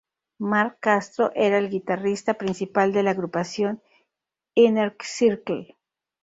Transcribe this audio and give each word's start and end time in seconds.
Mark 0.39 0.79
Castro 0.79 1.31
era 1.35 1.59
el 1.59 1.69
guitarrista 1.69 2.33
principal 2.33 2.91
de 2.91 3.03
la 3.03 3.11
agrupación 3.11 3.83
Inner 4.55 4.95
Circle. 4.99 5.77